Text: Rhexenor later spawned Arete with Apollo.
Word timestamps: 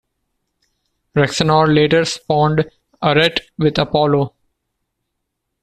Rhexenor 1.15 1.71
later 1.75 2.05
spawned 2.05 2.67
Arete 3.03 3.41
with 3.59 3.77
Apollo. 3.77 4.33